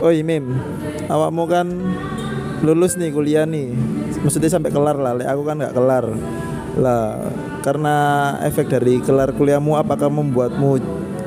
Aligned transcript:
Oh 0.00 0.08
Mim, 0.08 0.56
awakmu 1.12 1.44
kan 1.44 1.68
lulus 2.64 2.96
nih 2.96 3.12
kuliah 3.12 3.44
nih. 3.44 3.68
Maksudnya 4.24 4.48
sampai 4.48 4.72
kelar 4.72 4.96
lah. 4.96 5.12
Lek 5.12 5.28
aku 5.28 5.42
kan 5.44 5.60
nggak 5.60 5.76
kelar. 5.76 6.06
Lah, 6.80 7.28
karena 7.60 7.96
efek 8.40 8.72
dari 8.72 8.96
kelar 9.04 9.36
kuliahmu 9.36 9.76
apakah 9.76 10.08
membuatmu 10.08 10.80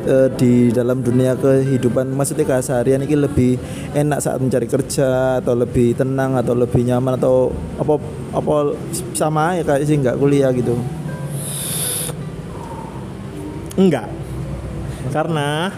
eh, 0.10 0.30
di 0.34 0.74
dalam 0.74 1.06
dunia 1.06 1.38
kehidupan 1.38 2.10
maksudnya 2.18 2.50
keseharian 2.50 3.06
ini 3.06 3.14
lebih 3.14 3.62
enak 3.94 4.24
saat 4.24 4.42
mencari 4.42 4.66
kerja 4.66 5.38
atau 5.44 5.54
lebih 5.54 5.94
tenang 5.94 6.34
atau 6.34 6.58
lebih 6.58 6.82
nyaman 6.82 7.22
atau 7.22 7.54
apa 7.78 8.02
apa 8.34 8.74
sama 9.14 9.54
ya 9.60 9.62
kayak 9.62 9.86
sih 9.86 10.02
nggak 10.02 10.18
kuliah 10.18 10.50
gitu. 10.50 10.74
Enggak. 13.78 14.10
Karena 15.14 15.70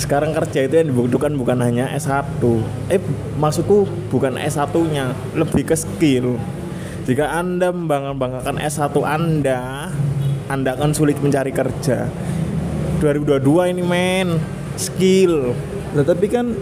sekarang 0.00 0.32
kerja 0.32 0.64
itu 0.64 0.74
yang 0.80 0.88
dibutuhkan 0.88 1.36
bukan 1.36 1.60
hanya 1.60 1.92
S1. 1.92 2.40
Eh, 2.88 2.98
maksudku 3.36 3.84
bukan 4.08 4.40
S1-nya, 4.40 5.12
lebih 5.36 5.68
ke 5.68 5.76
skill. 5.76 6.40
Jika 7.04 7.28
Anda 7.36 7.68
membanggakan 7.68 8.56
S1 8.56 8.96
Anda, 9.04 9.92
Anda 10.48 10.70
akan 10.74 10.96
sulit 10.96 11.20
mencari 11.20 11.52
kerja. 11.52 12.08
2022 13.04 13.72
ini 13.76 13.82
men, 13.84 14.28
skill. 14.80 15.52
Lah 15.92 16.04
tapi 16.04 16.32
kan 16.32 16.56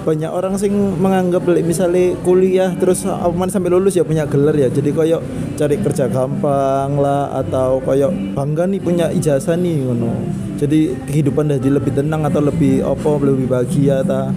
banyak 0.00 0.32
orang 0.32 0.56
sing 0.56 0.72
menganggap 0.96 1.44
misalnya 1.60 2.16
kuliah 2.24 2.72
terus 2.80 3.04
aman 3.04 3.52
sampai 3.52 3.68
lulus 3.68 4.00
ya 4.00 4.04
punya 4.04 4.24
gelar 4.24 4.56
ya 4.56 4.72
jadi 4.72 4.90
koyo 4.96 5.18
cari 5.60 5.76
kerja 5.76 6.08
gampang 6.08 6.96
lah 6.96 7.28
atau 7.36 7.84
koyo 7.84 8.08
bangga 8.32 8.64
nih 8.64 8.80
punya 8.80 9.12
ijazah 9.12 9.60
nih 9.60 9.84
ngono 9.84 10.12
jadi 10.56 10.96
kehidupan 11.04 11.52
jadi 11.60 11.68
lebih 11.76 11.92
tenang 11.92 12.24
atau 12.24 12.40
lebih 12.40 12.80
opo 12.80 13.20
lebih 13.20 13.44
bahagia 13.48 14.00
ta 14.00 14.32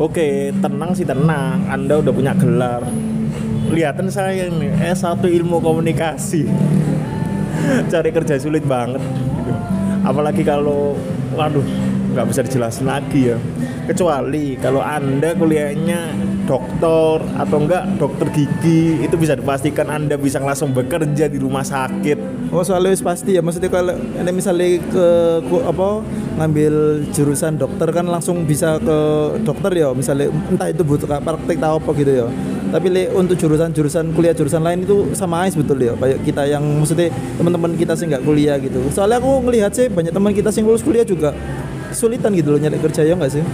Oke, 0.00 0.48
tenang 0.64 0.96
sih 0.96 1.04
tenang. 1.04 1.60
Anda 1.68 2.00
udah 2.00 2.08
punya 2.08 2.32
gelar. 2.32 2.80
Lihatan 3.68 4.08
saya 4.08 4.48
ini 4.48 4.72
S1 4.80 5.20
ilmu 5.28 5.60
komunikasi. 5.60 6.48
Cari 7.92 8.08
kerja 8.08 8.40
sulit 8.40 8.64
banget. 8.64 9.04
gitu. 9.04 9.52
Apalagi 10.00 10.40
kalau, 10.40 10.96
waduh, 11.36 11.60
nggak 12.10 12.26
bisa 12.26 12.40
dijelasin 12.44 12.86
lagi 12.86 13.34
ya. 13.34 13.38
Kecuali 13.86 14.54
kalau 14.58 14.82
Anda 14.82 15.34
kuliahnya 15.34 16.14
dokter 16.46 17.22
atau 17.38 17.56
enggak 17.62 17.82
dokter 17.98 18.26
gigi, 18.34 19.02
itu 19.02 19.14
bisa 19.14 19.38
dipastikan 19.38 19.86
Anda 19.86 20.18
bisa 20.18 20.42
langsung 20.42 20.74
bekerja 20.74 21.30
di 21.30 21.38
rumah 21.38 21.62
sakit. 21.62 22.50
oh 22.50 22.66
soalnya 22.66 22.94
pasti 22.98 23.38
ya. 23.38 23.42
Maksudnya 23.42 23.70
kalau 23.70 23.94
ini 23.94 24.30
misalnya 24.34 24.82
ke 24.90 25.06
apa 25.62 26.02
ngambil 26.38 27.06
jurusan 27.14 27.54
dokter 27.58 27.86
kan 27.94 28.06
langsung 28.10 28.42
bisa 28.46 28.82
ke 28.82 28.98
dokter 29.46 29.70
ya. 29.78 29.94
Misalnya 29.94 30.30
entah 30.50 30.66
itu 30.70 30.82
butuh 30.82 31.06
kayak 31.06 31.22
praktek 31.22 31.58
atau 31.62 31.78
apa 31.78 31.90
gitu 31.94 32.12
ya. 32.26 32.28
Tapi 32.70 32.86
le, 32.86 33.10
untuk 33.10 33.34
jurusan-jurusan 33.34 34.14
kuliah 34.14 34.30
jurusan 34.30 34.62
lain 34.62 34.86
itu 34.86 35.10
sama 35.18 35.46
aja 35.46 35.58
betul 35.58 35.78
ya. 35.82 35.94
Kayak 35.98 36.18
kita 36.22 36.42
yang 36.46 36.62
maksudnya 36.78 37.10
teman-teman 37.38 37.74
kita 37.74 37.98
sih 37.98 38.06
nggak 38.06 38.22
kuliah 38.22 38.56
gitu. 38.62 38.78
Soalnya 38.94 39.18
aku 39.18 39.42
ngelihat 39.46 39.74
sih 39.74 39.86
banyak 39.90 40.14
teman 40.14 40.30
kita 40.30 40.54
sih 40.54 40.62
lulus 40.62 40.82
kuliah 40.86 41.02
juga 41.02 41.34
kesulitan 41.90 42.30
gitu 42.38 42.54
loh 42.54 42.60
nyari 42.62 42.78
kerja 42.78 43.02
ya 43.02 43.14
nggak 43.18 43.32
sih 43.34 43.44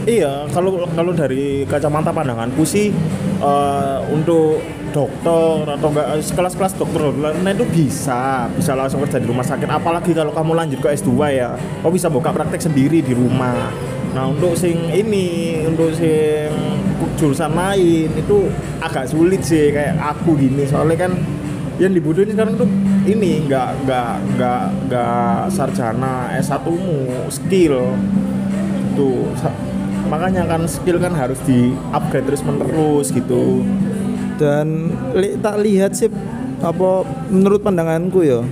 Iya, 0.00 0.48
kalau 0.48 0.88
kalau 0.96 1.12
dari 1.12 1.68
kacamata 1.68 2.08
pandanganku 2.08 2.64
sih 2.64 2.88
eh, 3.36 3.98
untuk 4.08 4.64
dokter 4.90 5.68
atau 5.68 5.88
enggak 5.92 6.08
kelas-kelas 6.34 6.72
dokter 6.74 7.12
lainnya 7.14 7.52
itu 7.52 7.66
bisa 7.68 8.48
bisa 8.56 8.72
langsung 8.72 9.04
kerja 9.04 9.20
di 9.20 9.28
rumah 9.28 9.44
sakit. 9.44 9.68
Apalagi 9.68 10.16
kalau 10.16 10.32
kamu 10.32 10.56
lanjut 10.56 10.80
ke 10.80 10.88
S2 10.96 11.12
ya, 11.36 11.52
kau 11.84 11.92
bisa 11.92 12.08
buka 12.08 12.32
praktek 12.32 12.64
sendiri 12.64 13.04
di 13.04 13.12
rumah. 13.12 13.68
Nah 14.16 14.24
untuk 14.32 14.56
sing 14.56 14.88
ini, 14.88 15.62
untuk 15.68 15.92
sing 15.92 16.48
jurusan 17.20 17.52
lain 17.52 18.08
itu 18.16 18.48
agak 18.80 19.04
sulit 19.04 19.44
sih 19.44 19.68
kayak 19.68 20.00
aku 20.00 20.40
gini 20.40 20.64
soalnya 20.64 21.04
kan 21.08 21.12
yang 21.80 21.96
dibutuhin 21.96 22.28
sekarang 22.28 22.60
tuh 22.60 22.68
ini 23.08 23.48
nggak 23.48 23.88
nggak 23.88 24.12
nggak 24.36 24.62
nggak 24.86 25.38
sarjana 25.48 26.28
S1mu 26.36 26.76
skill. 27.32 27.96
Tuh 28.92 29.32
sa- 29.34 29.56
makanya 30.12 30.44
kan 30.44 30.68
skill 30.68 31.00
kan 31.00 31.16
harus 31.16 31.40
di 31.48 31.72
upgrade 31.90 32.28
terus 32.28 32.44
menerus 32.44 33.08
gitu. 33.08 33.64
Dan 34.36 34.92
li- 35.16 35.40
tak 35.40 35.56
lihat 35.64 35.96
sih 35.96 36.12
apa 36.60 37.08
menurut 37.32 37.64
pandanganku 37.64 38.20
ya 38.20 38.44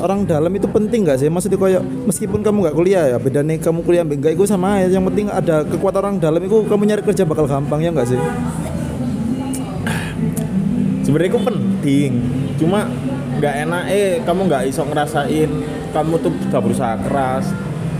orang 0.00 0.24
dalam 0.24 0.48
itu 0.54 0.64
penting 0.64 1.04
nggak 1.04 1.20
sih? 1.20 1.28
Maksudnya 1.28 1.60
kayak 1.60 1.82
meskipun 2.08 2.40
kamu 2.40 2.64
nggak 2.64 2.76
kuliah 2.76 3.04
ya 3.04 3.18
beda 3.20 3.44
nih 3.44 3.60
kamu 3.60 3.84
kuliah 3.84 4.04
enggak 4.08 4.32
itu 4.32 4.48
sama 4.48 4.80
aja. 4.80 4.96
Yang 4.96 5.12
penting 5.12 5.26
ada 5.28 5.60
kekuatan 5.68 6.00
orang 6.00 6.16
dalam 6.16 6.40
itu 6.40 6.64
kamu 6.64 6.82
nyari 6.88 7.02
kerja 7.04 7.28
bakal 7.28 7.44
gampang 7.44 7.84
ya 7.84 7.92
nggak 7.92 8.08
sih 8.08 8.20
sebenarnya 11.08 11.32
itu 11.32 11.40
penting. 11.40 12.10
Cuma 12.60 12.84
nggak 13.40 13.54
enak 13.64 13.82
eh 13.88 14.20
kamu 14.28 14.40
nggak 14.44 14.62
iso 14.68 14.84
ngerasain. 14.84 15.48
Kamu 15.96 16.20
tuh 16.20 16.36
udah 16.52 16.60
berusaha 16.60 16.94
keras. 17.00 17.48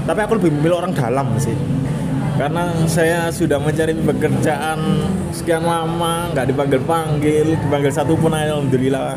Tapi 0.04 0.20
aku 0.20 0.36
lebih 0.36 0.52
memilih 0.60 0.84
orang 0.84 0.92
dalam 0.92 1.32
sih. 1.40 1.56
Karena 2.36 2.70
saya 2.84 3.32
sudah 3.32 3.56
mencari 3.56 3.96
pekerjaan 3.96 4.78
sekian 5.32 5.64
lama 5.64 6.28
nggak 6.36 6.52
dipanggil 6.52 6.80
panggil 6.84 7.56
dipanggil 7.56 7.90
satu 7.90 8.12
pun 8.20 8.36
alhamdulillah. 8.36 9.16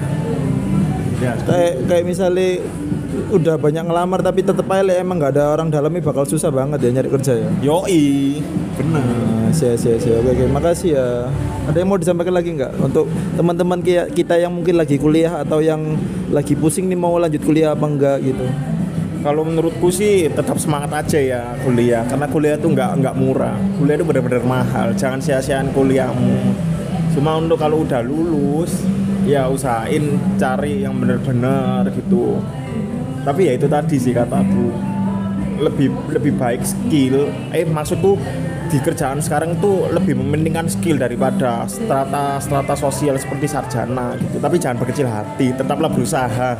Ya. 1.19 1.35
Kayak 1.43 1.85
kayak 1.85 2.03
misalnya 2.07 2.63
udah 3.11 3.59
banyak 3.59 3.83
ngelamar 3.83 4.23
tapi 4.23 4.39
tetep 4.39 4.63
aja 4.71 4.93
emang 4.95 5.19
nggak 5.19 5.35
ada 5.35 5.51
orang 5.51 5.67
dalamnya 5.67 5.99
bakal 5.99 6.23
susah 6.23 6.47
banget 6.47 6.79
ya 6.79 6.89
nyari 6.95 7.09
kerja 7.11 7.33
ya 7.35 7.49
yoi 7.59 8.39
bener 8.79 9.03
Nah, 9.51 9.59
sia 9.59 9.75
sia 9.75 9.99
oke 9.99 10.31
oke 10.31 10.45
makasih 10.47 10.95
ya 10.95 11.27
ada 11.67 11.75
yang 11.75 11.91
mau 11.91 11.99
disampaikan 11.99 12.31
lagi 12.31 12.55
nggak 12.55 12.71
untuk 12.79 13.11
teman-teman 13.35 13.83
kita 14.15 14.39
yang 14.39 14.55
mungkin 14.55 14.79
lagi 14.79 14.95
kuliah 14.95 15.43
atau 15.43 15.59
yang 15.59 15.99
lagi 16.31 16.55
pusing 16.55 16.87
nih 16.87 16.95
mau 16.95 17.19
lanjut 17.19 17.43
kuliah 17.43 17.75
apa 17.75 17.83
enggak 17.83 18.23
gitu 18.23 18.47
Kalau 19.21 19.45
menurutku 19.45 19.91
sih 19.93 20.31
tetap 20.31 20.57
semangat 20.57 21.03
aja 21.03 21.19
ya 21.19 21.41
kuliah 21.61 22.01
karena 22.07 22.25
kuliah 22.31 22.55
itu 22.57 22.73
nggak 22.73 23.05
nggak 23.05 23.15
murah. 23.21 23.53
Kuliah 23.77 24.01
itu 24.01 24.05
benar-benar 24.07 24.41
mahal. 24.41 24.97
Jangan 24.97 25.21
sia-siain 25.21 25.69
kuliahmu. 25.77 26.57
Cuma 27.13 27.37
untuk 27.37 27.61
kalau 27.61 27.85
udah 27.85 28.01
lulus 28.01 28.81
ya 29.27 29.45
usahain 29.45 30.17
cari 30.41 30.81
yang 30.81 30.97
benar-benar 30.97 31.85
gitu. 31.93 32.41
Tapi 33.21 33.41
ya 33.49 33.53
itu 33.53 33.67
tadi 33.69 33.95
sih 34.01 34.13
kataku 34.13 34.73
lebih 35.61 35.93
lebih 36.09 36.33
baik 36.35 36.65
skill. 36.65 37.29
Eh 37.53 37.63
maksudku 37.63 38.17
di 38.71 38.79
kerjaan 38.79 39.19
sekarang 39.19 39.59
tuh 39.59 39.91
lebih 39.91 40.17
mementingkan 40.17 40.65
skill 40.71 40.95
daripada 40.97 41.67
strata 41.67 42.39
strata 42.41 42.73
sosial 42.73 43.19
seperti 43.19 43.45
sarjana 43.45 44.17
gitu. 44.17 44.41
Tapi 44.41 44.55
jangan 44.57 44.77
berkecil 44.81 45.05
hati, 45.05 45.53
tetaplah 45.53 45.91
berusaha. 45.91 46.57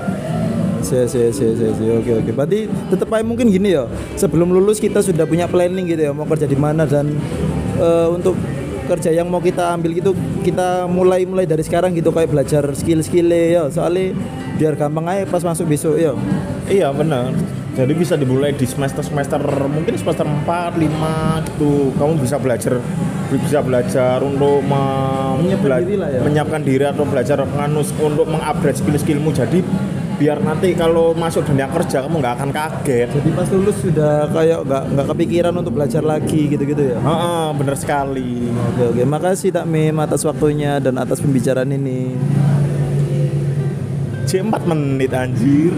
Sia, 0.82 1.06
sia, 1.06 1.30
sia, 1.30 1.54
sia, 1.54 1.70
sia. 1.78 1.92
Oke, 1.94 2.12
oke. 2.26 2.32
Berarti 2.34 2.66
tetap 2.90 3.14
aja 3.14 3.22
mungkin 3.22 3.54
gini 3.54 3.78
ya. 3.78 3.86
Sebelum 4.18 4.50
lulus 4.50 4.82
kita 4.82 5.06
sudah 5.06 5.30
punya 5.30 5.46
planning 5.46 5.86
gitu 5.86 6.10
ya, 6.10 6.12
mau 6.12 6.26
kerja 6.26 6.50
di 6.50 6.58
mana 6.58 6.90
dan 6.90 7.14
eh, 7.78 8.08
untuk 8.10 8.34
kerja 8.90 9.14
yang 9.14 9.30
mau 9.30 9.40
kita 9.40 9.78
ambil 9.78 9.94
gitu 9.94 10.12
kita 10.42 10.90
mulai 10.90 11.24
mulai 11.24 11.46
dari 11.46 11.64
sekarang 11.64 11.94
gitu 11.96 12.10
kayak 12.10 12.34
belajar 12.34 12.66
skill-skill 12.74 13.30
ya. 13.30 13.70
Soalnya 13.70 14.18
biar 14.62 14.78
gampang 14.78 15.10
aja 15.10 15.26
pas 15.26 15.42
masuk 15.42 15.66
besok 15.66 15.98
ya. 15.98 16.14
Iya 16.70 16.94
benar. 16.94 17.34
Jadi 17.72 17.98
bisa 17.98 18.14
dimulai 18.14 18.54
di 18.54 18.62
semester-semester 18.62 19.42
mungkin 19.66 19.98
semester 19.98 20.22
4, 20.22 20.78
5 20.78 20.86
gitu. 21.50 21.90
Kamu 21.98 22.22
bisa 22.22 22.38
belajar 22.38 22.78
bisa 23.32 23.60
belajar 23.60 24.22
untuk 24.22 24.62
me- 24.62 25.42
Menyiapkan 25.42 25.66
bela- 25.66 25.82
diri 25.82 25.96
lah 25.98 26.10
ya. 26.12 26.20
menyiapkan 26.22 26.62
diri 26.62 26.86
atau 26.86 27.02
belajar 27.04 27.42
nganus 27.42 27.90
untuk 27.98 28.30
mengupgrade 28.30 28.78
skill-skillmu. 28.78 29.34
Jadi 29.34 29.66
biar 30.22 30.38
nanti 30.38 30.78
kalau 30.78 31.18
masuk 31.18 31.42
dunia 31.42 31.66
kerja 31.66 32.06
kamu 32.06 32.22
nggak 32.22 32.36
akan 32.38 32.50
kaget. 32.54 33.10
Jadi 33.10 33.30
pas 33.34 33.48
lulus 33.50 33.81
sudah 33.81 34.30
kayak 34.30 34.60
nggak 34.62 34.84
nggak 34.94 35.07
kepikiran 35.10 35.54
untuk 35.56 35.74
belajar 35.74 36.04
lagi 36.06 36.42
gitu-gitu 36.46 36.84
ya. 36.86 37.00
Heeh, 37.00 37.46
bener 37.57 37.74
sekali. 37.74 38.46
Oke 38.69 38.94
oke, 38.94 39.02
makasih 39.10 39.50
Tak 39.50 39.66
Mim 39.66 39.98
atas 39.98 40.22
waktunya 40.22 40.78
dan 40.78 41.02
atas 41.02 41.18
pembicaraan 41.18 41.72
ini. 41.72 42.14
C 44.31 44.39
4 44.39 44.63
menit 44.63 45.12
anjir. 45.12 45.75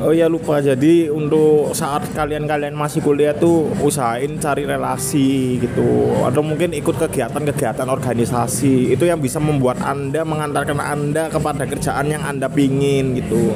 Oh 0.00 0.16
ya 0.16 0.32
lupa. 0.32 0.64
Jadi 0.64 1.12
untuk 1.12 1.76
saat 1.76 2.08
kalian-kalian 2.16 2.72
masih 2.72 3.04
kuliah 3.04 3.36
tuh 3.36 3.68
usahain 3.84 4.40
cari 4.40 4.64
relasi 4.64 5.60
gitu. 5.60 6.08
Atau 6.24 6.40
mungkin 6.40 6.72
ikut 6.72 6.96
kegiatan-kegiatan 6.96 7.84
organisasi. 7.84 8.96
Itu 8.96 9.04
yang 9.04 9.20
bisa 9.20 9.36
membuat 9.36 9.84
anda 9.84 10.24
mengantarkan 10.24 10.80
anda 10.80 11.28
kepada 11.28 11.68
kerjaan 11.68 12.08
yang 12.08 12.24
anda 12.24 12.48
pingin 12.48 13.12
gitu. 13.20 13.52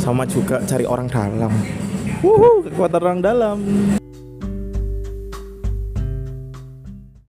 Sama 0.00 0.24
juga 0.24 0.64
cari 0.64 0.88
orang 0.88 1.12
dalam. 1.12 1.52
Wuhu, 2.24 2.64
kekuatan 2.72 3.00
orang 3.04 3.20
dalam. 3.20 3.56